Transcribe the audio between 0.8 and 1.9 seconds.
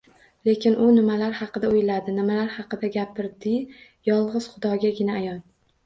u nimalar haqida